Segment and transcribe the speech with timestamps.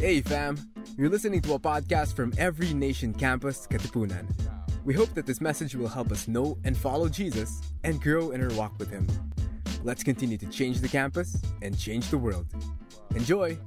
[0.00, 0.56] Hey fam,
[0.96, 4.24] you're listening to a podcast from Every Nation Campus, Katipunan.
[4.82, 8.40] We hope that this message will help us know and follow Jesus and grow in
[8.40, 9.04] our walk with Him.
[9.84, 12.48] Let's continue to change the campus and change the world.
[13.14, 13.60] Enjoy!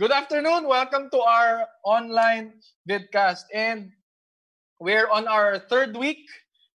[0.00, 0.64] Good afternoon.
[0.64, 2.54] Welcome to our online
[2.88, 3.52] vidcast.
[3.52, 3.92] And
[4.80, 6.24] we're on our third week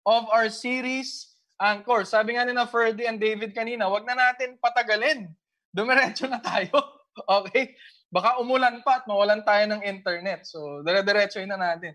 [0.06, 2.08] of our series, Anchor.
[2.08, 5.36] Sabi nga ni Ferdy and David kanina, wag na natin patagalin
[5.78, 6.74] dumiretso na tayo.
[7.38, 7.78] okay?
[8.10, 10.42] Baka umulan pa at mawalan tayo ng internet.
[10.50, 11.94] So, dire-diretso na natin.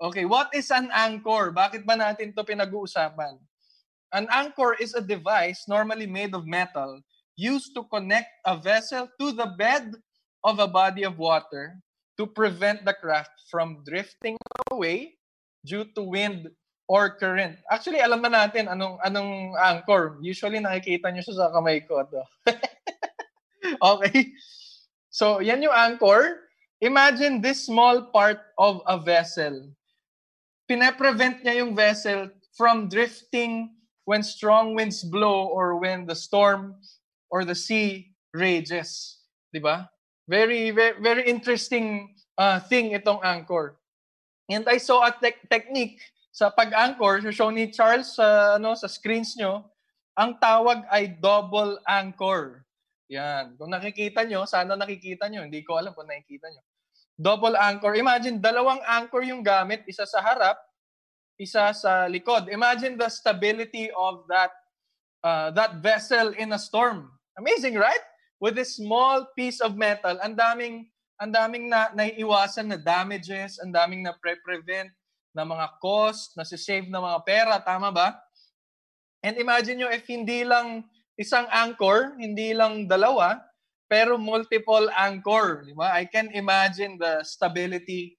[0.00, 1.52] Okay, what is an anchor?
[1.52, 3.36] Bakit ba natin to pinag-uusapan?
[4.16, 7.04] An anchor is a device normally made of metal
[7.36, 9.92] used to connect a vessel to the bed
[10.42, 11.76] of a body of water
[12.16, 14.36] to prevent the craft from drifting
[14.72, 15.20] away
[15.64, 16.48] due to wind
[16.90, 17.56] or current.
[17.70, 20.18] Actually, alam na natin anong anong anchor.
[20.20, 22.02] Usually nakikita niyo siya sa kamay ko.
[23.82, 24.32] okay?
[25.10, 26.46] So, yan yung anchor.
[26.80, 29.68] Imagine this small part of a vessel.
[30.70, 36.76] Pinaprevent niya yung vessel from drifting when strong winds blow or when the storm
[37.28, 39.20] or the sea rages.
[39.52, 39.90] Di ba?
[40.30, 43.76] Very, very, very interesting uh, thing itong anchor.
[44.48, 49.34] And I saw a te- technique sa pag-anchor, show ni Charles uh, ano sa screens
[49.34, 49.66] nyo,
[50.14, 52.62] ang tawag ay double anchor.
[53.10, 53.58] Yan.
[53.58, 55.42] Kung nakikita nyo, sana nakikita nyo.
[55.42, 56.62] Hindi ko alam kung nakikita nyo.
[57.18, 57.98] Double anchor.
[57.98, 59.82] Imagine, dalawang anchor yung gamit.
[59.90, 60.56] Isa sa harap,
[61.36, 62.46] isa sa likod.
[62.48, 64.54] Imagine the stability of that
[65.26, 67.10] uh, that vessel in a storm.
[67.36, 68.00] Amazing, right?
[68.40, 70.88] With this small piece of metal, ang daming
[71.20, 74.88] ang daming na naiiwasan na damages, ang daming na pre-prevent
[75.36, 78.16] na mga cost, na si-save na mga pera, tama ba?
[79.20, 80.88] And imagine nyo if hindi lang
[81.18, 83.40] isang anchor, hindi lang dalawa,
[83.90, 85.66] pero multiple anchor.
[85.66, 85.90] Di ba?
[85.96, 88.14] I can imagine the stability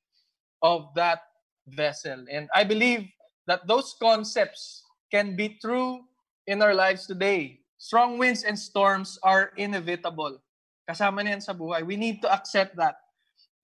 [0.60, 1.24] of that
[1.64, 2.28] vessel.
[2.28, 3.08] And I believe
[3.48, 6.04] that those concepts can be true
[6.48, 7.64] in our lives today.
[7.80, 10.38] Strong winds and storms are inevitable.
[10.86, 11.86] Kasama niyan sa buhay.
[11.88, 13.00] We need to accept that.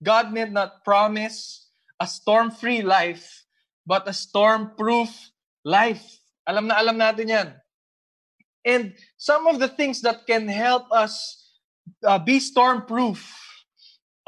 [0.02, 3.44] God did not promise a storm-free life,
[3.86, 5.10] but a storm-proof
[5.66, 6.02] life.
[6.46, 7.48] Alam na alam natin yan.
[8.68, 11.16] And some of the things that can help us
[12.04, 13.24] uh, be storm-proof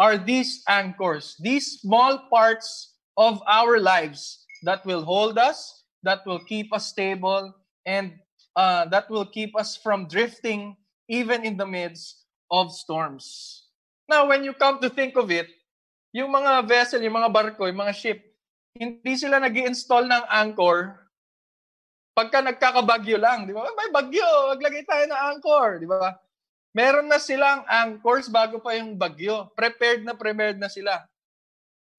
[0.00, 6.40] are these anchors, these small parts of our lives that will hold us, that will
[6.48, 7.52] keep us stable,
[7.84, 8.16] and
[8.56, 10.74] uh, that will keep us from drifting
[11.12, 13.68] even in the midst of storms.
[14.08, 15.48] Now, when you come to think of it,
[16.16, 18.24] yung mga vessel, yung mga barko, yung mga ship,
[18.72, 20.99] hindi sila nag install ng anchor
[22.14, 23.64] pagka nagkakabagyo lang, di ba?
[23.74, 26.18] May bagyo, maglagay tayo ng anchor, di ba?
[26.70, 29.50] Meron na silang anchors bago pa yung bagyo.
[29.58, 31.02] Prepared na prepared na sila.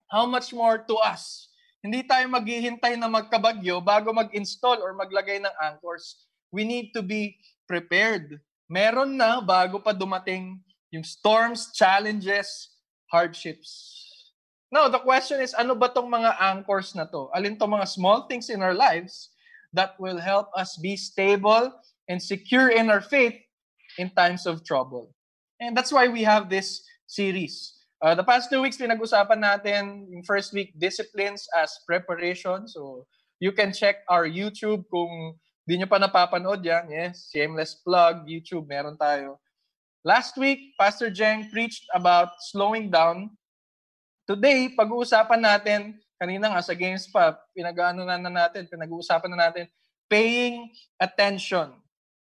[0.08, 1.52] How much more to us?
[1.84, 6.30] Hindi tayo maghihintay na magkabagyo bago mag-install or maglagay ng anchors.
[6.54, 7.36] We need to be
[7.68, 8.40] prepared.
[8.72, 10.60] Meron na bago pa dumating
[10.92, 12.76] yung storms, challenges,
[13.12, 14.00] hardships.
[14.72, 17.28] Now, the question is, ano ba tong mga anchors na to?
[17.36, 19.32] Alin to mga small things in our lives
[19.74, 21.72] that will help us be stable
[22.08, 23.36] and secure in our faith
[23.98, 25.14] in times of trouble.
[25.59, 27.76] And that's why we have this series.
[28.02, 32.68] Uh, the past two weeks, pinag-usapan natin yung first week, disciplines as preparation.
[32.68, 33.06] So,
[33.38, 35.38] you can check our YouTube kung
[35.70, 36.90] di nyo pa napapanood yan.
[36.90, 39.38] Yes, shameless plug, YouTube, meron tayo.
[40.02, 43.38] Last week, Pastor Jeng preached about slowing down.
[44.26, 49.66] Today, pag-uusapan natin kanina nga sa games pa, pinag-ano na, na natin, pinag-uusapan na natin,
[50.06, 50.70] paying
[51.02, 51.74] attention.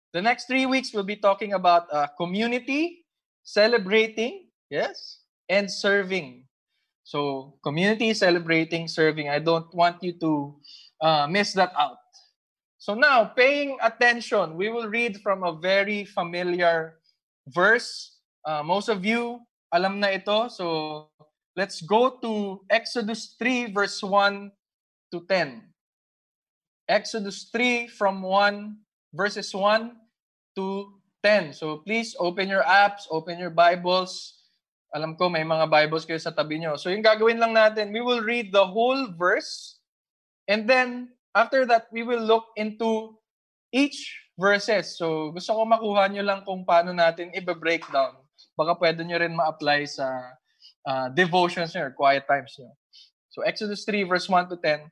[0.09, 3.05] The next three weeks, we'll be talking about uh, community,
[3.45, 6.49] celebrating, yes, and serving.
[7.05, 9.29] So, community, celebrating, serving.
[9.29, 10.57] I don't want you to
[10.97, 12.01] uh, miss that out.
[12.81, 16.97] So now, paying attention, we will read from a very familiar
[17.45, 18.17] verse.
[18.41, 20.49] Uh, most of you alam na ito.
[20.49, 21.05] So
[21.51, 24.51] Let's go to Exodus 3, verse 1
[25.11, 25.67] to 10.
[26.87, 28.75] Exodus 3 from 1,
[29.11, 29.91] verses 1
[30.55, 31.51] to 10.
[31.51, 34.39] So please open your apps, open your Bibles.
[34.95, 36.79] Alam ko may mga Bibles kayo sa tabi nyo.
[36.79, 39.79] So yung gagawin lang natin, we will read the whole verse.
[40.47, 43.15] And then, after that, we will look into
[43.71, 44.07] each
[44.39, 44.95] verses.
[44.95, 48.19] So gusto ko makuha nyo lang kung paano natin i-breakdown.
[48.55, 50.07] Baka pwede nyo rin ma-apply sa
[50.85, 52.57] uh, devotions or quiet times.
[53.29, 54.91] So Exodus 3 verse 1 to 10.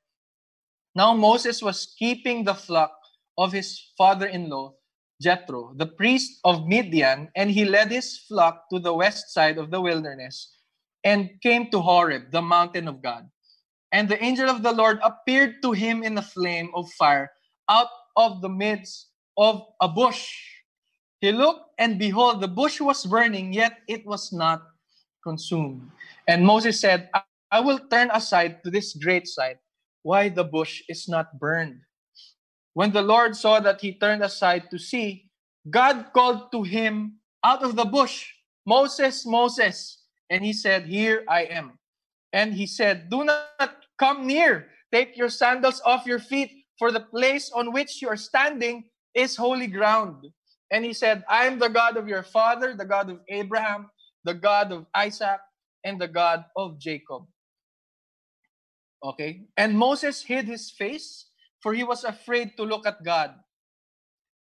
[0.95, 2.94] Now Moses was keeping the flock
[3.38, 4.74] of his father-in-law
[5.21, 9.69] Jethro, the priest of Midian, and he led his flock to the west side of
[9.69, 10.56] the wilderness
[11.03, 13.27] and came to Horeb, the mountain of God.
[13.92, 17.31] And the angel of the Lord appeared to him in a flame of fire
[17.69, 20.31] out of the midst of a bush.
[21.19, 24.63] He looked, and behold, the bush was burning, yet it was not
[25.24, 25.89] consumed.
[26.27, 27.10] And Moses said,
[27.51, 29.57] I will turn aside to this great sight,
[30.04, 31.81] why the bush is not burned.
[32.74, 35.30] When the Lord saw that he turned aside to see,
[35.69, 38.31] God called to him out of the bush,
[38.66, 40.04] Moses, Moses.
[40.30, 41.77] And he said, Here I am.
[42.33, 44.68] And he said, Do not come near.
[44.92, 49.36] Take your sandals off your feet, for the place on which you are standing is
[49.36, 50.25] holy ground.
[50.71, 53.89] And he said, I am the God of your father, the God of Abraham,
[54.24, 55.39] the God of Isaac,
[55.83, 57.24] and the God of Jacob.
[59.04, 59.48] Okay?
[59.56, 61.31] And Moses hid his face,
[61.62, 63.36] for he was afraid to look at God.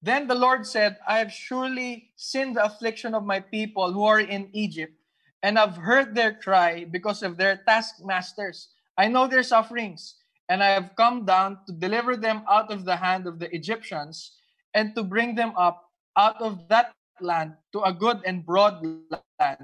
[0.02, 4.20] Then the Lord said, I have surely seen the affliction of my people who are
[4.20, 4.94] in Egypt,
[5.42, 8.68] and I've heard their cry because of their taskmasters.
[8.96, 10.16] I know their sufferings,
[10.48, 14.38] and I have come down to deliver them out of the hand of the Egyptians
[14.74, 18.84] and to bring them up out of that land to a good and broad
[19.40, 19.58] land,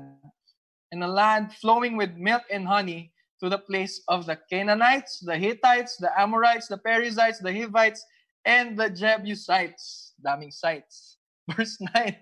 [0.90, 5.36] in a land flowing with milk and honey, to the place of the Canaanites, the
[5.36, 8.04] Hittites, the Amorites, the Perizzites, the Hivites,
[8.44, 10.14] and the Jebusites.
[10.24, 11.16] Daming sites.
[11.50, 12.16] Verse 9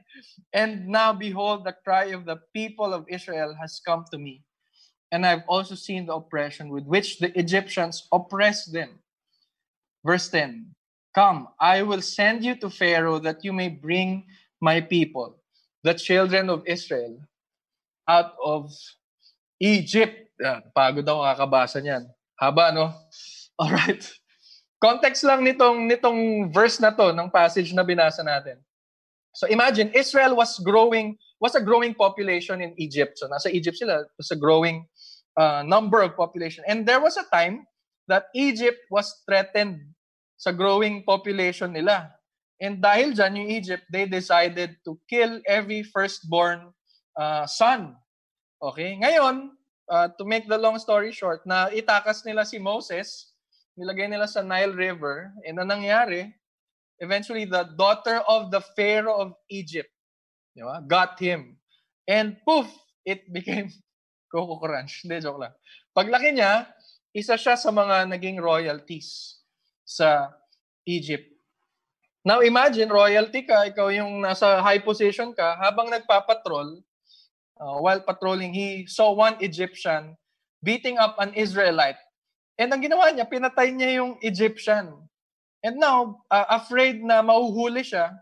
[0.54, 4.44] And now behold, the cry of the people of Israel has come to me.
[5.12, 9.00] And I've also seen the oppression with which the Egyptians oppress them.
[10.04, 10.74] Verse 10
[11.14, 14.24] Come, I will send you to Pharaoh that you may bring
[14.60, 15.36] my people,
[15.82, 17.18] the children of Israel,
[18.10, 18.74] out of
[19.62, 20.34] Egypt.
[20.40, 22.10] Yeah, pagod ako kakabasa niyan.
[22.34, 22.90] Haba, no?
[23.62, 24.02] Alright.
[24.80, 28.58] Context lang nitong, nitong verse na to, ng passage na binasa natin.
[29.36, 33.20] So imagine, Israel was growing, was a growing population in Egypt.
[33.20, 34.88] So nasa Egypt sila, was a growing
[35.36, 36.64] uh, number of population.
[36.66, 37.68] And there was a time
[38.08, 39.84] that Egypt was threatened
[40.40, 42.10] sa growing population nila.
[42.60, 46.72] And dahil dyan, yung Egypt, they decided to kill every firstborn
[47.16, 47.99] uh, son.
[48.60, 49.00] Okay?
[49.00, 49.56] Ngayon,
[49.88, 53.32] uh, to make the long story short, na itakas nila si Moses,
[53.74, 56.28] nilagay nila sa Nile River, and ang nangyari,
[57.00, 59.90] eventually the daughter of the Pharaoh of Egypt,
[60.52, 61.56] di ba, got him.
[62.04, 62.68] And poof,
[63.08, 63.72] it became
[64.28, 65.02] Coco Crunch.
[65.02, 65.54] Hindi, joke lang.
[65.96, 66.68] Paglaki niya,
[67.10, 69.40] isa siya sa mga naging royalties
[69.82, 70.30] sa
[70.86, 71.26] Egypt.
[72.20, 76.84] Now imagine, royalty ka, ikaw yung nasa high position ka, habang nagpapatrol,
[77.60, 80.16] uh, while patrolling, he saw one Egyptian
[80.64, 82.00] beating up an Israelite.
[82.56, 84.96] And ang ginawa niya, pinatay niya yung Egyptian.
[85.60, 88.16] And now, uh, afraid na mauhuli siya,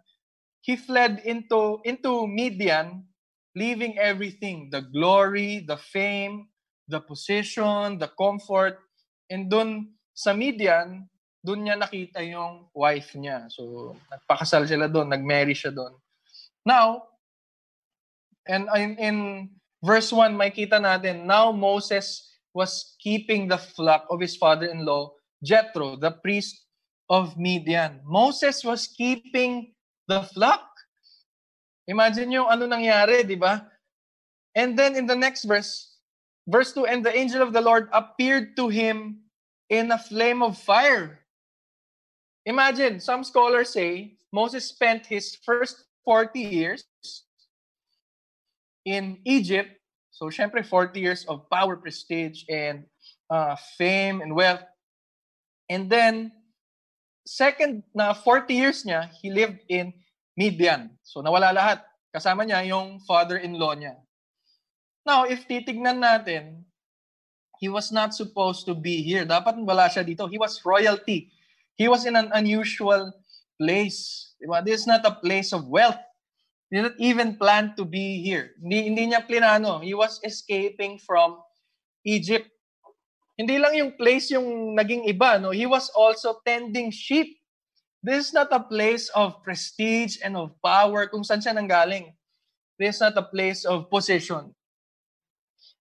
[0.62, 3.06] he fled into into Midian,
[3.54, 6.50] leaving everything, the glory, the fame,
[6.90, 8.78] the position, the comfort.
[9.30, 11.06] And doon sa Midian,
[11.42, 13.46] doon niya nakita yung wife niya.
[13.50, 15.94] So, nagpakasal sila doon, nagmarry siya doon.
[16.66, 17.06] Now,
[18.48, 19.16] And in, in
[19.84, 25.12] verse 1, makita natin, now Moses was keeping the flock of his father-in-law,
[25.44, 26.64] Jethro, the priest
[27.10, 28.00] of Midian.
[28.04, 29.72] Moses was keeping
[30.08, 30.64] the flock.
[31.86, 33.68] Imagine yung ano nangyari, di ba?
[34.56, 35.96] And then in the next verse,
[36.48, 39.20] verse 2, and the angel of the Lord appeared to him
[39.68, 41.20] in a flame of fire.
[42.48, 46.84] Imagine, some scholars say Moses spent his first 40 years
[48.88, 49.76] in Egypt,
[50.08, 52.88] so syempre 40 years of power, prestige, and
[53.28, 54.64] uh, fame and wealth.
[55.68, 56.32] And then,
[57.28, 59.92] second na 40 years niya, he lived in
[60.32, 60.96] Midian.
[61.04, 61.84] So nawala lahat.
[62.08, 64.00] Kasama niya yung father-in-law niya.
[65.04, 66.64] Now, if titignan natin,
[67.60, 69.28] he was not supposed to be here.
[69.28, 70.24] Dapat wala siya dito.
[70.24, 71.28] He was royalty.
[71.76, 73.12] He was in an unusual
[73.60, 74.32] place.
[74.40, 74.64] Diba?
[74.64, 76.00] This is not a place of wealth.
[76.68, 78.52] He did not even plan to be here.
[78.60, 79.80] Hindi, hindi niya plinano.
[79.80, 81.40] He was escaping from
[82.04, 82.48] Egypt.
[83.40, 85.40] Hindi lang yung place yung naging iba.
[85.40, 85.50] No?
[85.50, 87.40] He was also tending sheep.
[88.04, 92.12] This is not a place of prestige and of power kung saan siya nanggaling.
[92.76, 94.52] This is not a place of position.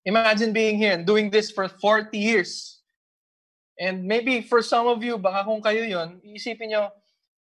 [0.07, 2.79] Imagine being here and doing this for 40 years.
[3.77, 6.89] And maybe for some of you, baka kung kayo yon, iisipin nyo,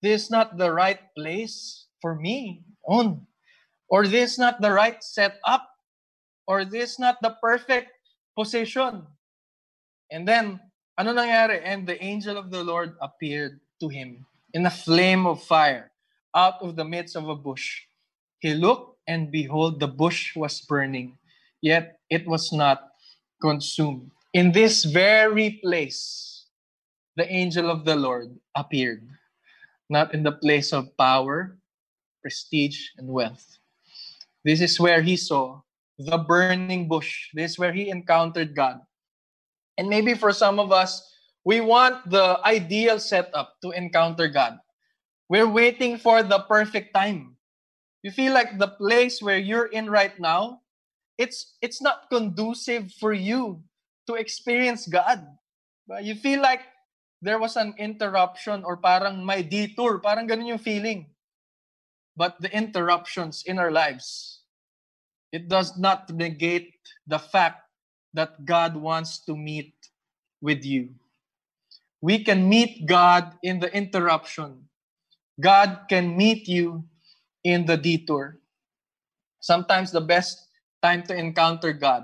[0.02, 3.28] this is not the right place for me own.
[3.90, 5.68] Or this not the right setup.
[6.48, 7.92] Or this not the perfect
[8.38, 9.06] position.
[10.12, 10.60] And then,
[10.98, 11.62] ano nangyari?
[11.64, 15.92] And the angel of the Lord appeared to him in a flame of fire
[16.36, 17.86] out of the midst of a bush.
[18.40, 21.18] He looked, and behold, the bush was burning,
[21.62, 22.96] yet it was not
[23.42, 24.10] consumed.
[24.34, 26.46] In this very place,
[27.16, 29.04] the angel of the Lord appeared,
[29.90, 31.59] not in the place of power,
[32.22, 33.58] prestige, and wealth.
[34.44, 35.62] This is where he saw
[35.98, 37.30] the burning bush.
[37.34, 38.80] This is where he encountered God.
[39.78, 41.04] And maybe for some of us,
[41.44, 44.60] we want the ideal setup to encounter God.
[45.28, 47.36] We're waiting for the perfect time.
[48.02, 50.62] You feel like the place where you're in right now,
[51.18, 53.60] it's it's not conducive for you
[54.08, 55.20] to experience God.
[55.88, 56.64] But You feel like
[57.22, 61.12] there was an interruption or parang may detour, parang ganun yung feeling.
[62.20, 64.44] But the interruptions in our lives,
[65.32, 66.76] it does not negate
[67.08, 67.64] the fact
[68.14, 69.72] that God wants to meet
[70.42, 71.00] with you.
[72.02, 74.68] We can meet God in the interruption.
[75.40, 76.84] God can meet you
[77.46, 78.40] in the detour.
[79.40, 80.44] Sometimes the best
[80.84, 82.04] time to encounter God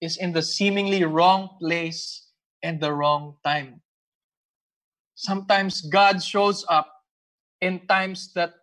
[0.00, 2.32] is in the seemingly wrong place
[2.62, 3.82] and the wrong time.
[5.16, 6.88] Sometimes God shows up
[7.60, 8.57] in times that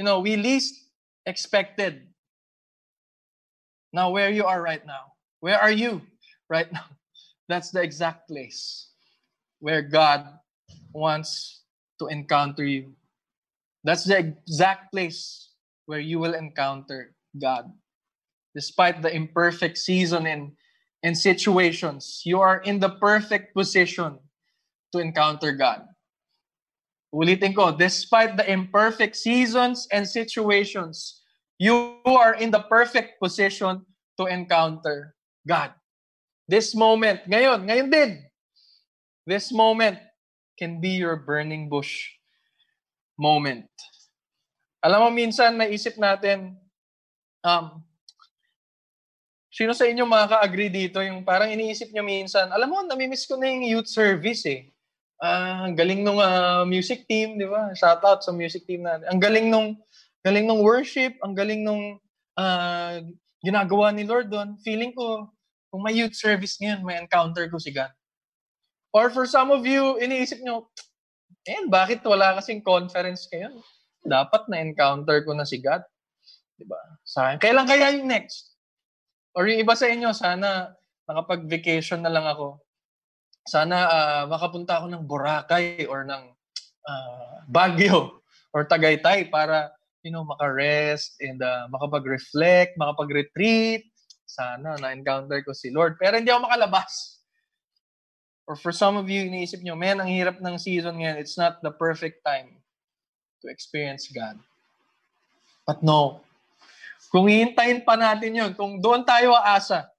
[0.00, 0.88] you know we least
[1.26, 2.08] expected.
[3.92, 5.12] Now where you are right now.
[5.40, 6.00] Where are you
[6.48, 6.88] right now?
[7.52, 8.88] That's the exact place
[9.58, 10.24] where God
[10.94, 11.60] wants
[11.98, 12.96] to encounter you.
[13.84, 15.52] That's the exact place
[15.84, 17.68] where you will encounter God.
[18.54, 20.52] Despite the imperfect season and,
[21.02, 24.18] and situations, you are in the perfect position
[24.92, 25.89] to encounter God.
[27.10, 31.26] Ulitin ko, despite the imperfect seasons and situations,
[31.58, 33.82] you are in the perfect position
[34.14, 35.74] to encounter God.
[36.46, 38.10] This moment, ngayon, ngayon din,
[39.26, 39.98] this moment
[40.54, 42.14] can be your burning bush
[43.18, 43.66] moment.
[44.80, 46.56] Alam mo, minsan naisip natin,
[47.42, 47.82] um,
[49.50, 53.50] sino sa inyo makaka-agree dito, yung parang iniisip nyo minsan, alam mo, namimiss ko na
[53.50, 54.69] yung youth service eh.
[55.20, 57.68] Uh, ang galing nung uh, music team, di ba?
[57.76, 59.04] Shout out sa music team natin.
[59.12, 59.76] Ang galing nung
[60.24, 62.00] galing nung worship, ang galing nung
[62.40, 62.94] uh,
[63.44, 64.56] ginagawa ni Lord doon.
[64.64, 65.28] Feeling ko,
[65.68, 67.92] kung may youth service ngayon, may encounter ko si God.
[68.96, 70.68] Or for some of you, iniisip nyo,
[71.46, 73.48] eh, bakit wala kasing conference kayo?
[74.02, 75.80] Dapat na-encounter ko na si God.
[76.58, 76.80] Diba?
[77.06, 78.56] Sa akin, kailan kaya yung next?
[79.32, 80.74] Or yung iba sa inyo, sana
[81.08, 82.60] nakapag-vacation na lang ako.
[83.50, 86.22] Sana uh, makapunta ako ng Boracay or ng
[86.86, 88.22] uh, Baguio
[88.54, 93.84] or Tagaytay para you know, maka-rest and uh, makapag-reflect, makapag-retreat.
[94.24, 96.00] Sana na-encounter ko si Lord.
[96.00, 97.20] Pero hindi ako makalabas.
[98.48, 101.20] Or for some of you, iniisip nyo, man, ang hirap ng season ngayon.
[101.20, 102.58] It's not the perfect time
[103.44, 104.40] to experience God.
[105.68, 106.24] But no.
[107.10, 109.90] Kung hihintayin pa natin yun, kung doon tayo aasa,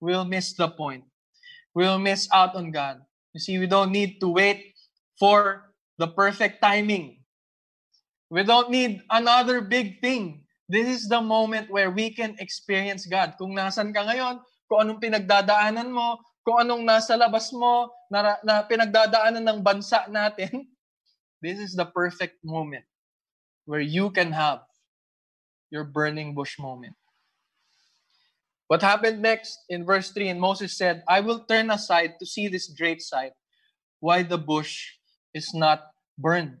[0.00, 1.04] we'll miss the point.
[1.76, 3.04] We'll miss out on God.
[3.36, 4.72] You see, we don't need to wait
[5.20, 7.20] for the perfect timing.
[8.32, 10.48] We don't need another big thing.
[10.72, 13.36] This is the moment where we can experience God.
[13.36, 14.40] Kung nasan ka ngayon,
[14.72, 16.16] kung anong pinagdadaanan mo,
[16.48, 20.64] kung anong nasa labas mo, na, na pinagdadaanan ng bansa natin,
[21.44, 22.88] this is the perfect moment
[23.68, 24.64] where you can have
[25.68, 26.96] your burning bush moment.
[28.66, 30.34] What happened next in verse 3?
[30.34, 33.32] And Moses said, I will turn aside to see this great sight,
[34.00, 34.98] why the bush
[35.34, 35.86] is not
[36.18, 36.58] burned.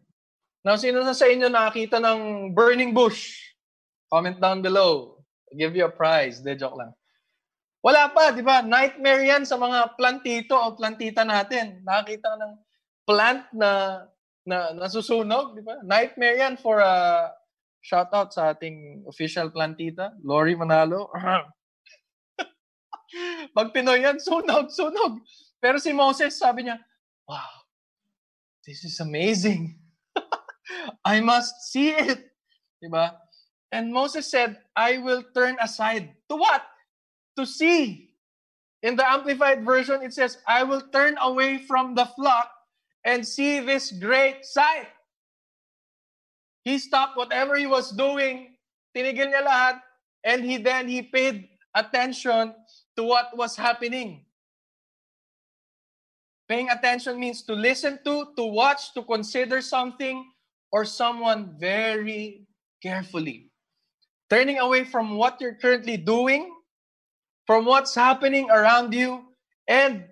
[0.62, 3.38] Now, sino na sa inyo nakakita ng burning bush?
[4.10, 5.18] Comment down below.
[5.50, 6.42] I'll give you a prize.
[6.42, 6.94] De, joke lang.
[7.82, 8.62] Wala pa, di ba?
[8.62, 11.82] Nightmare yan sa mga plantito o plantita natin.
[11.86, 12.54] Nakakita ka ng
[13.06, 13.70] plant na,
[14.42, 15.78] na nasusunog, di ba?
[15.86, 17.30] Nightmare yan for a
[17.82, 21.10] shout out sa ating official plantita, Lori Manalo.
[23.56, 25.20] Pag Pinoy yan, sunog, sunog.
[25.60, 26.78] Pero si Moses, sabi niya,
[27.28, 27.64] wow,
[28.66, 29.78] this is amazing.
[31.04, 32.32] I must see it.
[32.82, 33.14] Diba?
[33.72, 36.12] And Moses said, I will turn aside.
[36.30, 36.62] To what?
[37.36, 38.10] to see.
[38.82, 42.50] In the Amplified Version, it says, I will turn away from the flock
[43.04, 44.88] and see this great sight.
[46.64, 48.56] He stopped whatever he was doing,
[48.94, 49.80] tinigil niya lahat,
[50.24, 52.54] and he then he paid attention
[52.96, 54.24] to what was happening.
[56.48, 60.24] Paying attention means to listen to, to watch, to consider something
[60.70, 62.46] or someone very
[62.82, 63.50] carefully.
[64.30, 66.56] Turning away from what you're currently doing
[67.46, 69.22] from what's happening around you
[69.68, 70.04] and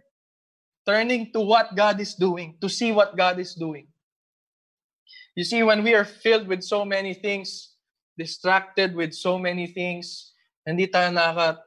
[0.86, 3.88] turning to what God is doing, to see what God is doing.
[5.34, 7.74] You see, when we are filled with so many things,
[8.16, 10.32] distracted with so many things,
[10.64, 11.58] hindi tayo nakaka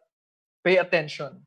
[0.68, 1.40] pay attention.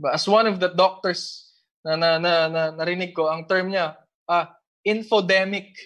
[0.00, 1.52] But as one of the doctors
[1.84, 4.56] na, na, na, na narinig ko, ang term niya, ah,
[4.88, 5.76] infodemic.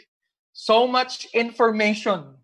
[0.55, 2.39] So much information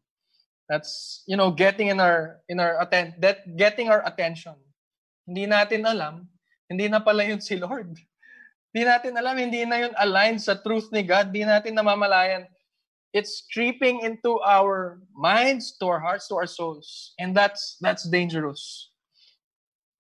[0.69, 4.55] that's you know getting in our in our atten that getting our attention.
[5.27, 6.31] Hindi natin alam,
[6.71, 7.99] hindi na pala yun si Lord.
[8.71, 11.35] Hindi natin alam, hindi na yun aligned sa truth ni God.
[11.35, 12.47] Hindi natin namamalayan.
[13.15, 17.15] It's creeping into our minds, to our hearts, to our souls.
[17.19, 18.94] And that's that's dangerous.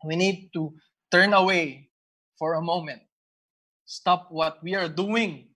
[0.04, 0.72] We need to
[1.10, 1.88] turn away
[2.38, 3.02] for a moment.
[3.84, 5.48] Stop what we are doing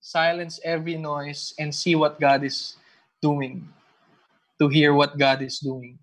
[0.00, 2.76] silence every noise and see what God is
[3.20, 3.68] doing.
[4.58, 5.98] To hear what God is doing.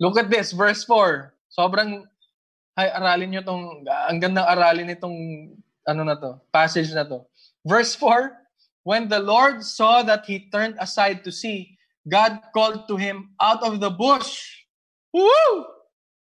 [0.00, 1.32] Look at this, verse 4.
[1.48, 2.04] Sobrang,
[2.76, 5.16] ay, aralin nyo tong, ang gandang aralin nitong,
[5.88, 7.24] ano na to, passage na to.
[7.64, 8.36] Verse 4,
[8.84, 13.64] When the Lord saw that he turned aside to see, God called to him out
[13.64, 14.64] of the bush.
[15.12, 15.77] Woo!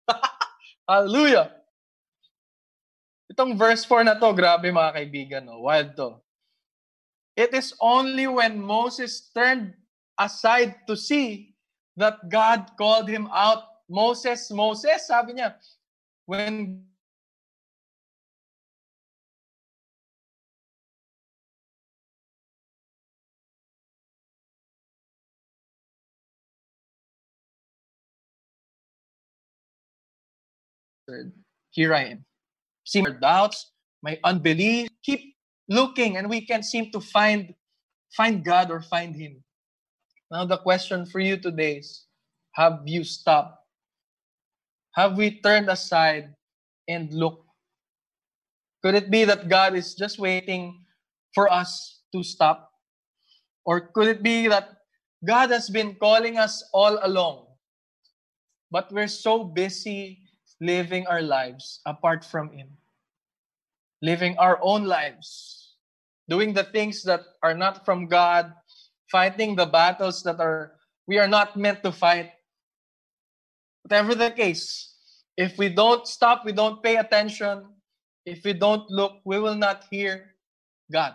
[0.90, 1.52] Hallelujah!
[3.32, 5.66] Itong verse 4 na to, grabe mga kaibigan, no?
[5.66, 6.22] wild to.
[7.36, 9.76] It is only when Moses turned
[10.16, 11.56] aside to see
[12.00, 13.68] that God called him out.
[13.92, 15.54] Moses, Moses, sabi niya,
[16.26, 16.82] when
[31.72, 32.26] here I am.
[32.86, 33.72] See my doubts,
[34.02, 34.90] my unbelief.
[35.04, 35.36] Keep
[35.70, 37.54] looking and we can't seem to find
[38.16, 39.44] find God or find Him.
[40.32, 42.06] Now the question for you today is,
[42.54, 43.60] have you stopped?
[44.96, 46.34] Have we turned aside
[46.88, 47.46] and looked?
[48.84, 50.86] Could it be that God is just waiting
[51.34, 52.72] for us to stop?
[53.66, 54.70] Or could it be that
[55.26, 57.48] God has been calling us all along,
[58.72, 60.20] but we're so busy
[60.62, 62.70] living our lives apart from Him,
[64.02, 65.76] living our own lives,
[66.30, 68.54] doing the things that are not from God,
[69.12, 70.74] fighting the battles that are
[71.08, 72.32] we are not meant to fight.
[73.84, 74.96] Whatever the case,
[75.38, 77.66] if we don't stop, we don't pay attention,
[78.26, 80.34] if we don't look, we will not hear
[80.92, 81.14] God.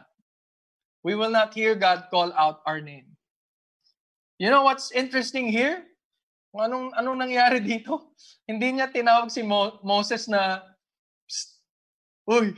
[1.02, 3.16] We will not hear God call out our name.
[4.38, 5.84] You know what's interesting here?
[6.56, 8.14] Anong anong nangyari dito?
[8.50, 10.62] Hindi niya tinawag si Mo- Moses na
[11.26, 11.62] Psst,
[12.26, 12.54] Uy.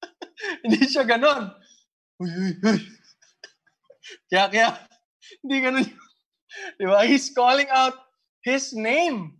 [0.66, 1.50] hindi siya ganon.
[2.18, 2.78] Uy, uy, uy.
[4.30, 4.68] kaya, kaya,
[5.42, 5.86] hindi ganon.
[6.78, 7.06] Di ba?
[7.06, 7.94] He's calling out
[8.42, 9.38] his name.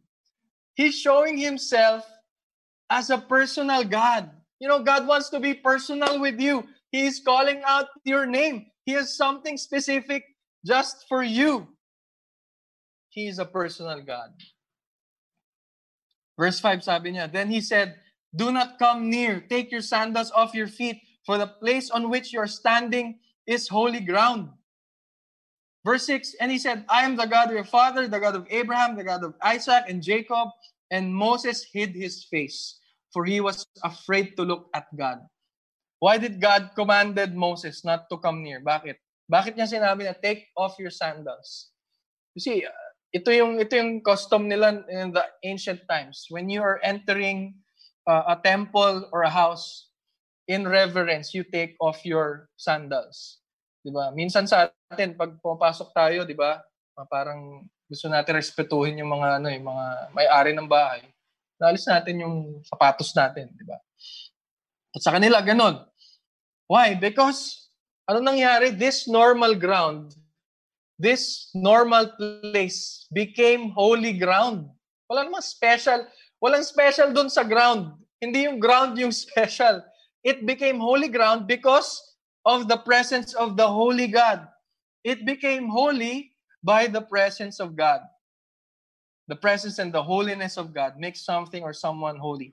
[0.78, 2.06] He's showing himself
[2.90, 4.30] as a personal God.
[4.60, 6.64] You know, God wants to be personal with you.
[6.90, 8.66] He is calling out your name.
[8.84, 10.24] He has something specific
[10.66, 11.68] just for you.
[13.10, 14.30] He is a personal God.
[16.38, 17.98] Verse 5 sabi niya, Then he said,
[18.34, 19.44] Do not come near.
[19.44, 23.68] Take your sandals off your feet, for the place on which you are standing is
[23.68, 24.48] holy ground.
[25.84, 28.46] Verse 6, And he said, I am the God of your father, the God of
[28.48, 30.48] Abraham, the God of Isaac and Jacob.
[30.90, 32.80] And Moses hid his face,
[33.12, 35.18] for he was afraid to look at God.
[35.98, 38.60] Why did God commanded Moses not to come near?
[38.64, 38.96] Bakit?
[39.30, 41.70] Bakit niya sinabi na take off your sandals?
[42.34, 42.66] You see,
[43.10, 46.30] ito yung ito yung custom nila in the ancient times.
[46.30, 47.58] When you are entering
[48.06, 49.90] uh, a temple or a house
[50.46, 53.42] in reverence, you take off your sandals.
[53.82, 54.14] 'Di ba?
[54.14, 56.62] Minsan sa atin pag pumapasok tayo, 'di ba?
[57.10, 61.02] Parang gusto natin respetuhin yung mga ano, yung mga may-ari ng bahay.
[61.58, 63.78] Naalis natin yung sapatos natin, 'di ba?
[64.94, 65.82] At sa kanila ganun.
[66.70, 66.94] Why?
[66.94, 67.70] Because
[68.06, 68.70] ano nangyari?
[68.70, 70.14] This normal ground
[71.00, 72.12] this normal
[72.52, 74.68] place became holy ground.
[75.08, 76.04] Wala namang special.
[76.44, 77.96] Walang special doon sa ground.
[78.20, 79.80] Hindi yung ground yung special.
[80.20, 81.96] It became holy ground because
[82.44, 84.44] of the presence of the holy God.
[85.00, 88.04] It became holy by the presence of God.
[89.32, 92.52] The presence and the holiness of God makes something or someone holy.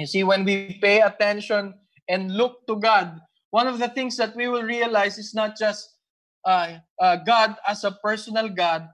[0.00, 1.74] You see, when we pay attention
[2.08, 5.97] and look to God, one of the things that we will realize is not just
[6.44, 8.88] uh, uh, God as a personal God,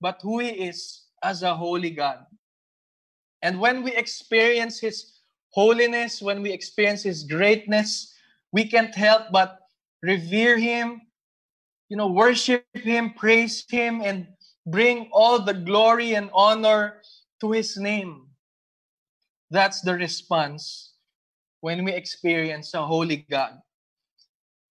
[0.00, 2.24] but who He is as a holy God.
[3.42, 8.14] And when we experience His holiness, when we experience His greatness,
[8.52, 9.58] we can't help but
[10.02, 11.02] revere Him,
[11.88, 14.26] you know, worship Him, praise Him, and
[14.66, 17.02] bring all the glory and honor
[17.40, 18.26] to His name.
[19.50, 20.92] That's the response
[21.60, 23.58] when we experience a holy God.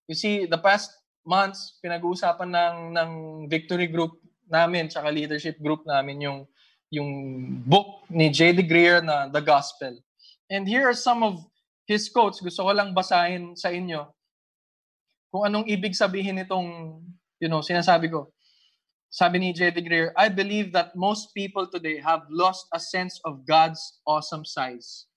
[0.08, 0.92] You see, the past
[1.30, 3.12] months, pinag-uusapan ng, ng
[3.46, 4.18] victory group
[4.50, 6.40] namin, tsaka leadership group namin yung,
[6.90, 7.10] yung
[7.70, 8.66] book ni J.D.
[8.66, 10.02] Greer na The Gospel.
[10.50, 11.46] And here are some of
[11.86, 12.42] his quotes.
[12.42, 14.10] Gusto ko lang basahin sa inyo
[15.30, 16.98] kung anong ibig sabihin nitong,
[17.38, 18.34] you know, sinasabi ko.
[19.10, 19.86] Sabi ni J.D.
[19.86, 25.10] Greer, I believe that most people today have lost a sense of God's awesome size.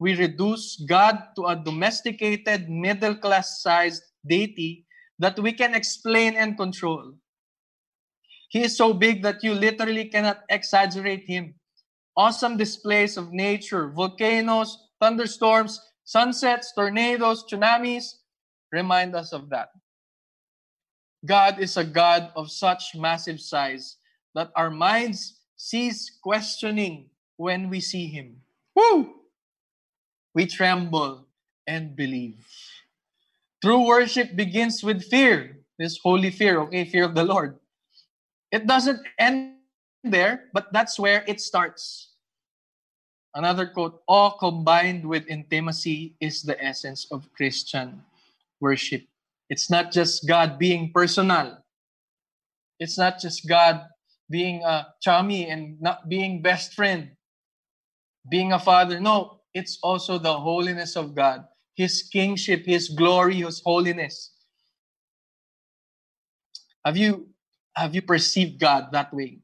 [0.00, 4.87] We reduce God to a domesticated, middle-class sized deity
[5.18, 7.14] that we can explain and control.
[8.48, 11.54] He is so big that you literally cannot exaggerate him.
[12.16, 18.14] Awesome displays of nature, volcanoes, thunderstorms, sunsets, tornadoes, tsunamis
[18.72, 19.68] remind us of that.
[21.24, 23.96] God is a God of such massive size
[24.34, 28.40] that our minds cease questioning when we see him.
[28.74, 29.14] Woo!
[30.34, 31.26] We tremble
[31.66, 32.46] and believe.
[33.62, 37.58] True worship begins with fear, this holy fear, okay, fear of the Lord.
[38.52, 39.56] It doesn't end
[40.04, 42.14] there, but that's where it starts.
[43.34, 48.02] Another quote All combined with intimacy is the essence of Christian
[48.60, 49.02] worship.
[49.50, 51.58] It's not just God being personal,
[52.78, 53.86] it's not just God
[54.30, 57.10] being a chummy and not being best friend,
[58.30, 59.00] being a father.
[59.00, 61.44] No, it's also the holiness of God,
[61.78, 64.34] His kingship, His glory, His holiness.
[66.82, 67.30] Have you
[67.70, 69.38] have you perceived God that way?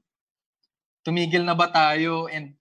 [1.07, 2.59] Tumigil na ba tayo and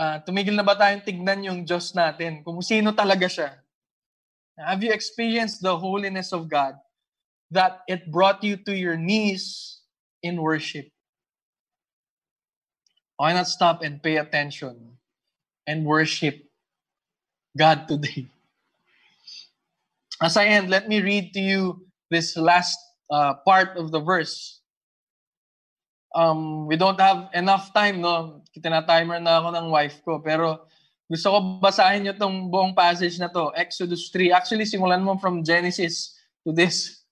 [0.00, 3.60] uh, tumigil na ba tayong tignan yung Diyos natin kung sino talaga siya?
[4.56, 6.80] Have you experienced the holiness of God
[7.52, 9.76] that it brought you to your knees
[10.24, 10.88] in worship?
[13.20, 14.96] Why not stop and pay attention
[15.68, 16.48] and worship
[17.52, 18.31] God today?
[20.22, 22.78] As I end, let me read to you this last
[23.10, 24.62] uh, part of the verse
[26.14, 28.42] um, we don't have enough time, no?
[28.56, 30.20] Tinatimer na ako ng wife ko.
[30.20, 30.68] Pero
[31.08, 33.52] gusto ko basahin nyo tong buong passage na to.
[33.56, 34.32] Exodus 3.
[34.32, 37.04] Actually, simulan mo from Genesis to this.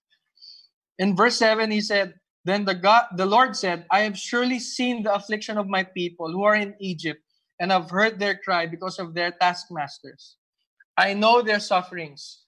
[1.00, 5.02] In verse 7, he said, Then the, God, the Lord said, I have surely seen
[5.02, 7.20] the affliction of my people who are in Egypt,
[7.60, 10.36] and have heard their cry because of their taskmasters.
[10.96, 12.39] I know their sufferings,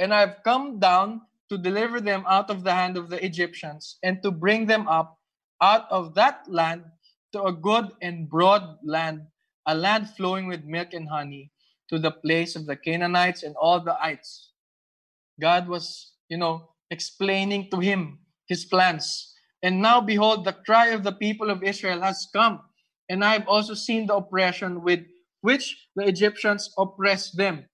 [0.00, 3.98] and I have come down to deliver them out of the hand of the Egyptians,
[4.02, 5.18] and to bring them up
[5.60, 6.82] out of that land
[7.32, 9.22] to a good and broad land,
[9.66, 11.52] a land flowing with milk and honey,
[11.90, 14.52] to the place of the Canaanites and all the ites.
[15.40, 19.34] God was, you know, explaining to him his plans.
[19.62, 22.60] And now, behold, the cry of the people of Israel has come.
[23.08, 25.00] And I have also seen the oppression with
[25.42, 27.66] which the Egyptians oppressed them.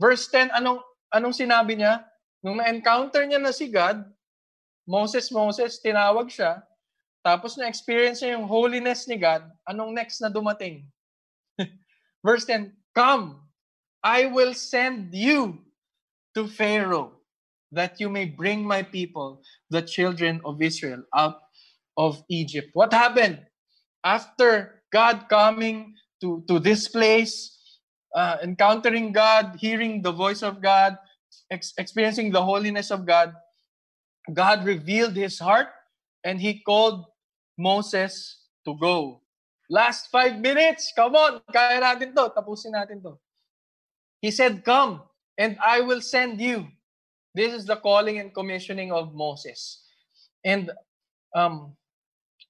[0.00, 0.80] Verse 10, anong,
[1.14, 2.02] anong sinabi niya?
[2.42, 4.02] Nung na-encounter niya na si God,
[4.84, 6.60] Moses, Moses, tinawag siya,
[7.24, 10.84] Tapos na-experience niya yung holiness ni God, anong next na dumating?
[12.26, 13.40] Verse 10, Come,
[14.04, 15.64] I will send you
[16.36, 17.16] to Pharaoh,
[17.72, 19.40] that you may bring my people,
[19.72, 21.40] the children of Israel, out
[21.96, 22.76] of Egypt.
[22.76, 23.40] What happened?
[24.04, 27.56] After God coming to, to this place,
[28.14, 30.96] uh, encountering God, hearing the voice of God,
[31.50, 33.34] ex- experiencing the holiness of God,
[34.32, 35.68] God revealed his heart
[36.22, 37.04] and he called
[37.58, 39.20] Moses to go.
[39.68, 40.92] Last five minutes.
[40.96, 41.40] Come on.
[41.52, 42.32] Kaya natin to.
[42.32, 43.18] Tapusin natin to.
[44.20, 45.02] He said, Come,
[45.36, 46.68] and I will send you.
[47.34, 49.84] This is the calling and commissioning of Moses.
[50.44, 50.70] And
[51.34, 51.76] um,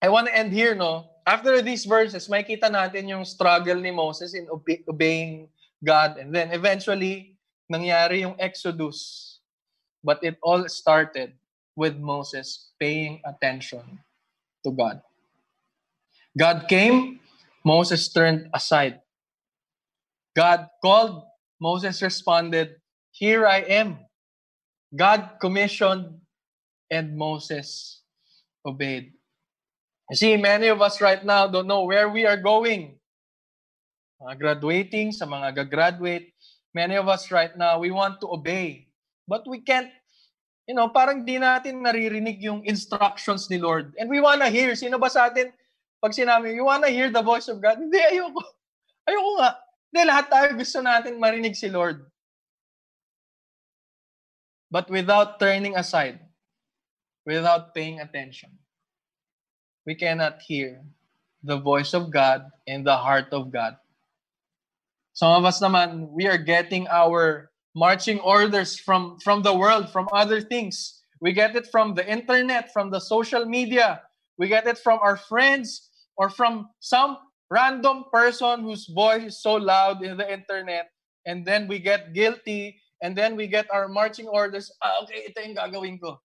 [0.03, 1.09] I want to end here, no?
[1.27, 5.49] After these verses, may kita natin yung struggle ni Moses in obe- obeying
[5.85, 6.17] God.
[6.17, 7.37] And then eventually,
[7.71, 9.39] nangyari yung Exodus.
[10.03, 11.33] But it all started
[11.77, 14.01] with Moses paying attention
[14.65, 15.01] to God.
[16.37, 17.21] God came,
[17.65, 19.01] Moses turned aside.
[20.35, 21.23] God called,
[21.61, 22.77] Moses responded,
[23.13, 23.99] Here I am.
[24.95, 26.21] God commissioned,
[26.91, 28.03] and Moses
[28.67, 29.13] obeyed.
[30.11, 32.99] You see, many of us right now don't know where we are going.
[34.23, 36.31] Mga graduating, sa mga gagraduate,
[36.75, 38.87] many of us right now, we want to obey.
[39.27, 39.91] But we can't
[40.65, 43.93] you know, parang di natin naririnig yung instructions ni Lord.
[44.01, 44.73] And we wanna hear.
[44.73, 45.53] Sino ba sa atin,
[46.01, 47.81] pag sinabi, you wanna hear the voice of God?
[47.81, 48.41] Hindi, ayoko.
[49.09, 49.51] Ayoko nga.
[49.93, 52.09] Hindi, lahat tayo gusto natin marinig si Lord.
[54.73, 56.19] But without turning aside,
[57.29, 58.51] without paying attention,
[59.85, 60.81] we cannot hear
[61.45, 63.77] the voice of God and the heart of God.
[65.15, 70.07] Some of us naman, we are getting our marching orders from from the world from
[70.15, 74.03] other things We get it from the internet, from the social media.
[74.37, 77.17] We get it from our friends or from some
[77.49, 80.91] random person whose voice is so loud in the internet.
[81.25, 84.71] And then we get guilty and then we get our marching orders.
[84.85, 86.21] Ah, okay, ito yung gagawin ko.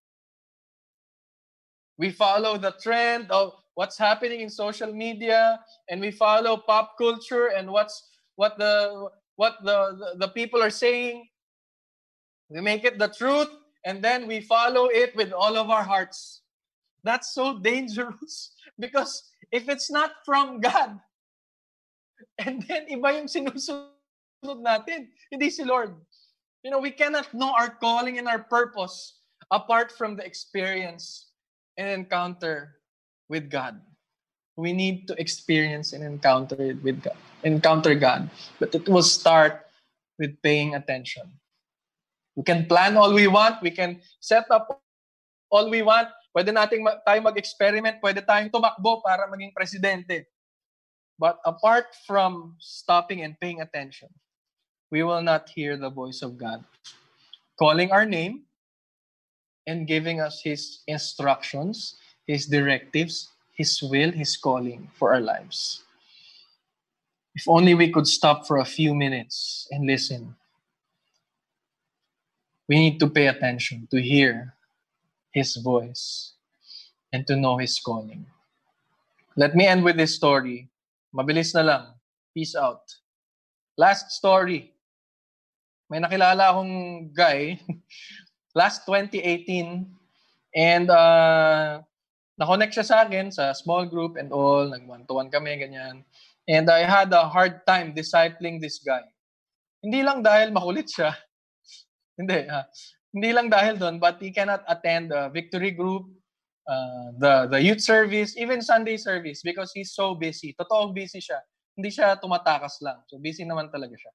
[1.95, 7.56] We follow the trend of what's happening in social media and we follow pop culture
[7.56, 8.04] and what's
[8.39, 11.28] what the what the, the, the people are saying.
[12.47, 13.52] We make it the truth
[13.84, 16.41] and then we follow it with all of our hearts.
[17.04, 20.99] That's so dangerous because if it's not from God,
[22.39, 25.91] and then iba yung sinusunod natin, hindi si Lord.
[26.63, 29.19] You know, we cannot know our calling and our purpose
[29.52, 31.32] apart from the experience
[31.75, 32.80] and encounter
[33.28, 33.80] with God.
[34.60, 37.15] We need to experience and encounter it with God,
[37.48, 38.28] encounter God.
[38.60, 39.63] But it will start
[40.19, 41.32] with paying attention.
[42.36, 44.84] We can plan all we want, we can set up
[45.48, 46.12] all we want.
[46.36, 50.28] Pwede nating tayo mag-experiment, pwede tayong tumakbo para maging presidente.
[51.15, 54.12] But apart from stopping and paying attention,
[54.91, 56.67] we will not hear the voice of God
[57.56, 58.43] calling our name
[59.67, 61.95] and giving us His instructions,
[62.28, 65.84] His directives, His will, His calling for our lives.
[67.36, 70.39] If only we could stop for a few minutes and listen.
[72.72, 74.56] We need to pay attention to hear
[75.36, 76.39] His voice
[77.12, 78.26] and to know His calling.
[79.36, 80.72] Let me end with this story.
[81.12, 81.86] Mabilis na lang.
[82.32, 82.88] Peace out.
[83.76, 84.72] Last story.
[85.89, 87.58] may nakilala akong guy
[88.60, 89.89] last 2018
[90.54, 91.82] and uh,
[92.39, 96.08] na-connect siya sa akin sa small group and all, nag-one-to-one kami, ganyan.
[96.47, 99.04] And I had a hard time discipling this guy.
[99.84, 101.12] Hindi lang dahil makulit siya.
[102.19, 102.47] Hindi.
[102.47, 102.63] Ha?
[103.12, 106.08] Hindi lang dahil doon, but he cannot attend the victory group,
[106.63, 110.56] uh, the, the youth service, even Sunday service because he's so busy.
[110.56, 111.43] Totoo busy siya.
[111.75, 113.04] Hindi siya tumatakas lang.
[113.12, 114.13] So busy naman talaga siya.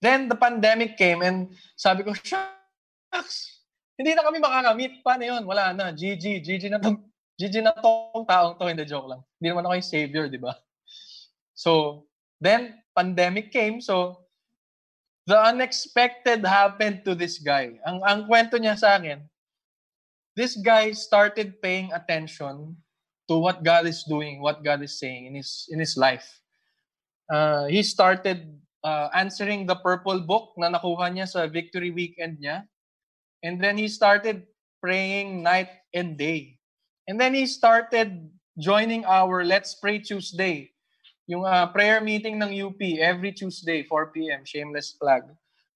[0.00, 3.59] Then the pandemic came and sabi ko, shucks,
[4.00, 5.04] hindi na kami makakamit.
[5.04, 5.44] Paano yun?
[5.44, 5.92] Wala na.
[5.92, 6.40] GG.
[6.40, 7.04] GG na tong,
[7.36, 8.64] GG na tong taong to.
[8.64, 9.20] Hindi, joke lang.
[9.36, 10.56] Hindi naman ako yung savior, di ba?
[11.52, 12.04] So,
[12.40, 13.84] then, pandemic came.
[13.84, 14.24] So,
[15.28, 17.76] the unexpected happened to this guy.
[17.84, 19.20] Ang, ang kwento niya sa akin,
[20.32, 22.80] this guy started paying attention
[23.28, 26.24] to what God is doing, what God is saying in his in his life.
[27.28, 28.48] Uh, he started
[28.80, 32.64] uh, answering the purple book na nakuha niya sa victory weekend niya.
[33.42, 34.46] And then he started
[34.80, 36.58] praying night and day.
[37.08, 40.70] And then he started joining our Let's Pray Tuesday.
[41.26, 44.44] Yung uh, prayer meeting ng UP every Tuesday, 4 p.m.
[44.44, 45.22] Shameless plug.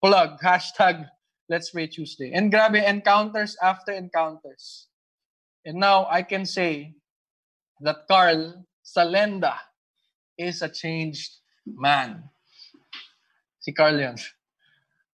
[0.02, 1.08] Plug, hashtag
[1.48, 2.32] Let's Pray Tuesday.
[2.32, 4.88] And grabe, encounters after encounters.
[5.64, 6.94] And now I can say
[7.80, 9.56] that Carl Salenda
[10.36, 12.28] is a changed man
[13.64, 14.16] si Carl yun.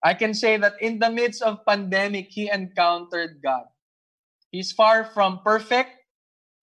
[0.00, 3.68] I can say that in the midst of pandemic, he encountered God.
[4.50, 5.92] He's far from perfect.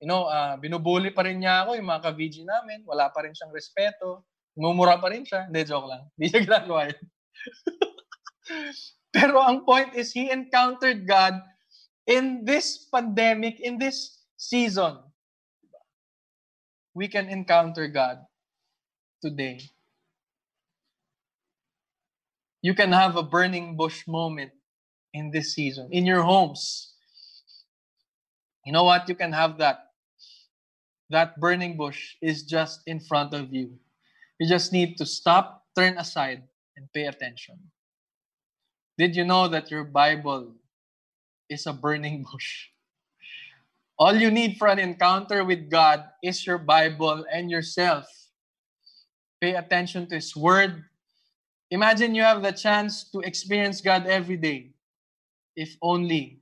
[0.01, 2.81] You know, uh, binubuli pa rin niya ako, yung mga ka-VG namin.
[2.85, 4.25] Wala pa rin siyang respeto.
[4.57, 5.45] Mumura pa rin siya.
[5.45, 6.09] Hindi, joke lang.
[6.17, 7.05] Hindi niya ginagawa yun.
[9.15, 11.37] Pero ang point is, he encountered God
[12.09, 14.97] in this pandemic, in this season.
[16.97, 18.25] We can encounter God
[19.21, 19.76] today
[22.67, 24.51] you can have a burning bush moment
[25.13, 26.91] in this season in your homes.
[28.65, 29.07] You know what?
[29.07, 29.95] You can have that.
[31.09, 33.79] That burning bush is just in front of you.
[34.37, 36.43] You just need to stop, turn aside,
[36.75, 37.55] and pay attention.
[38.97, 40.51] Did you know that your Bible
[41.47, 42.67] is a burning bush?
[43.97, 48.11] All you need for an encounter with God is your Bible and yourself.
[49.39, 50.83] Pay attention to His Word,
[51.69, 54.71] Imagine you have the chance to experience God every day.
[55.55, 56.39] If only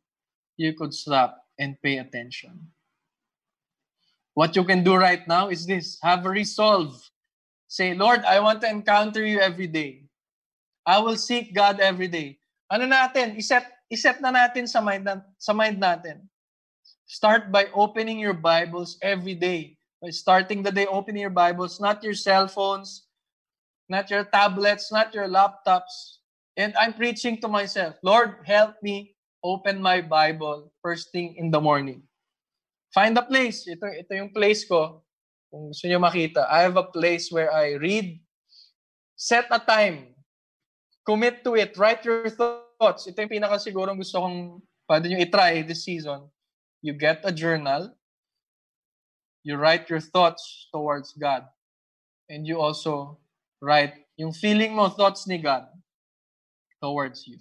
[0.58, 2.70] you could stop and pay attention.
[4.36, 7.00] What you can do right now is this have a resolve.
[7.68, 10.06] Say, Lord, I want to encounter you every day.
[10.86, 12.38] I will seek God every day.
[12.70, 13.40] Ano natin?
[13.40, 16.22] Iset, iset na natin sa mind, na, sa mind natin.
[17.08, 19.78] Start by opening your Bibles every day.
[20.02, 23.05] By starting the day opening your Bibles, not your cell phones,
[23.90, 26.22] not your tablets, not your laptops.
[26.58, 31.62] And I'm preaching to myself, Lord, help me open my Bible first thing in the
[31.62, 32.02] morning.
[32.94, 33.68] Find a place.
[33.68, 35.04] Ito, ito yung place ko.
[35.52, 38.18] Kung gusto nyo makita, I have a place where I read.
[39.20, 40.16] Set a time.
[41.04, 41.76] Commit to it.
[41.76, 43.06] Write your thoughts.
[43.06, 46.26] Ito yung pinaka siguro gusto kong pwede nyo itry this season.
[46.80, 47.94] You get a journal.
[49.44, 51.46] You write your thoughts towards God.
[52.32, 53.20] And you also
[53.62, 55.68] write yung feeling mo, thoughts ni God
[56.82, 57.38] towards you.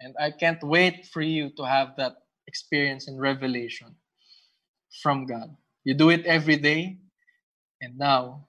[0.00, 3.94] And I can't wait for you to have that experience and revelation
[5.02, 5.54] from God.
[5.84, 6.98] You do it every day,
[7.80, 8.46] and now,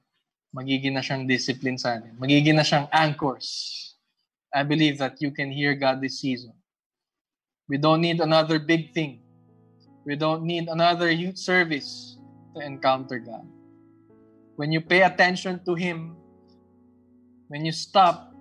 [0.55, 2.15] magiging na siyang discipline sa atin.
[2.19, 3.95] Magiging na siyang anchors.
[4.55, 6.53] I believe that you can hear God this season.
[7.67, 9.19] We don't need another big thing.
[10.05, 12.15] We don't need another youth service
[12.55, 13.43] to encounter God.
[14.55, 16.15] When you pay attention to Him,
[17.47, 18.31] when you stop,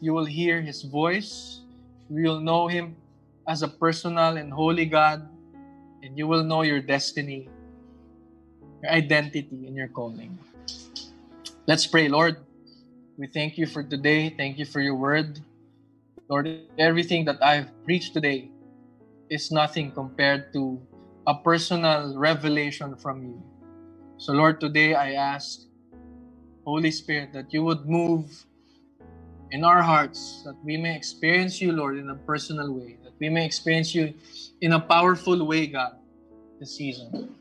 [0.00, 1.60] you will hear His voice.
[2.10, 2.96] You will know Him
[3.48, 5.26] as a personal and holy God,
[6.02, 7.48] and you will know your destiny,
[8.82, 10.38] your identity, and your calling.
[11.66, 12.36] Let's pray, Lord.
[13.16, 14.28] We thank you for today.
[14.36, 15.40] Thank you for your word.
[16.28, 18.50] Lord, everything that I've preached today
[19.30, 20.76] is nothing compared to
[21.26, 23.42] a personal revelation from you.
[24.18, 25.60] So, Lord, today I ask,
[26.64, 28.46] Holy Spirit, that you would move
[29.50, 33.28] in our hearts, that we may experience you, Lord, in a personal way, that we
[33.28, 34.14] may experience you
[34.60, 35.92] in a powerful way, God,
[36.58, 37.36] this season.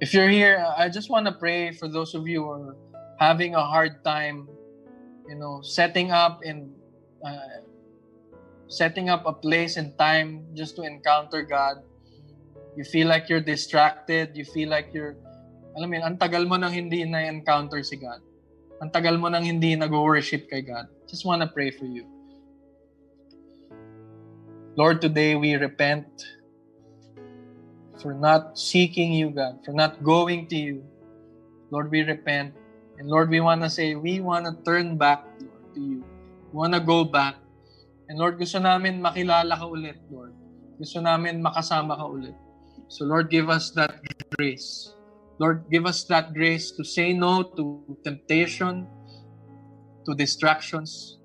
[0.00, 2.76] If you're here, I just want to pray for those of you who are
[3.18, 4.48] having a hard time,
[5.28, 6.72] you know, setting up and
[7.24, 7.60] uh,
[8.68, 11.82] setting up a place and time just to encounter God.
[12.80, 14.32] You feel like you're distracted.
[14.32, 15.12] You feel like you're,
[15.76, 18.24] alam mo yun, ang tagal mo nang hindi na-encounter si God.
[18.80, 20.88] Ang tagal mo nang hindi nag-worship kay God.
[21.04, 22.08] Just want to pray for you.
[24.80, 26.08] Lord, today we repent
[28.00, 30.80] for not seeking you, God, for not going to you.
[31.68, 32.56] Lord, we repent.
[32.96, 35.28] And Lord, we want to say, we want to turn back,
[35.76, 36.00] to you.
[36.48, 37.36] We want to go back.
[38.08, 40.32] And Lord, gusto namin makilala ka ulit, Lord.
[40.80, 42.32] Gusto namin makasama ka ulit.
[42.90, 44.02] So Lord, give us that
[44.36, 44.92] grace.
[45.38, 48.88] Lord, give us that grace to say no to temptation,
[50.04, 51.18] to distractions,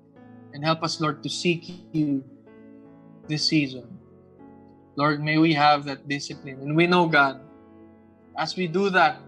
[0.54, 2.22] and help us, Lord, to seek you
[3.26, 3.98] this season.
[4.94, 6.62] Lord, may we have that discipline.
[6.62, 7.40] And we know, God,
[8.38, 9.18] as we do that,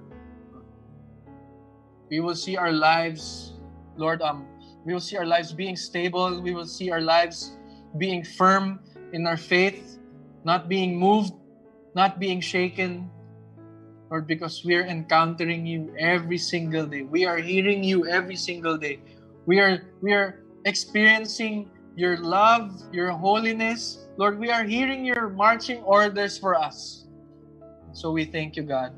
[2.09, 3.53] we will see our lives,
[3.97, 4.47] Lord, um,
[4.87, 6.41] we will see our lives being stable.
[6.41, 7.59] We will see our lives
[7.99, 8.79] being firm
[9.13, 9.99] in our faith,
[10.45, 11.35] not being moved,
[11.99, 13.11] not being shaken,
[14.07, 17.03] Lord, because we are encountering you every single day.
[17.03, 19.03] We are hearing you every single day.
[19.51, 21.67] We are we are experiencing
[21.99, 23.99] your love, your holiness.
[24.15, 27.03] Lord, we are hearing your marching orders for us.
[27.99, 28.95] So we thank you, God.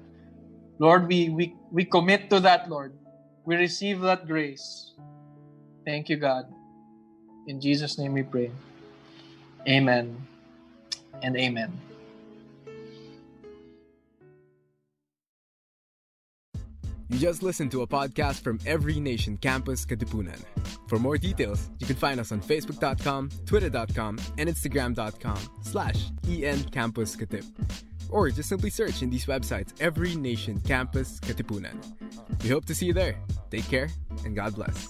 [0.76, 2.92] Lord, we we, we commit to that, Lord.
[3.48, 4.92] We receive that grace.
[5.88, 6.52] Thank you, God.
[7.48, 8.52] In Jesus' name we pray.
[9.64, 10.20] Amen
[11.24, 11.89] and amen.
[17.10, 20.40] You just listened to a podcast from Every Nation Campus Katipunan.
[20.86, 27.16] For more details, you can find us on Facebook.com, Twitter.com, and Instagram.com slash EN Campus
[27.16, 27.44] Katip.
[28.10, 31.76] Or just simply search in these websites Every Nation Campus Katipunan.
[32.44, 33.16] We hope to see you there.
[33.50, 33.88] Take care
[34.24, 34.88] and God bless.